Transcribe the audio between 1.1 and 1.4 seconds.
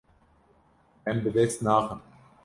bi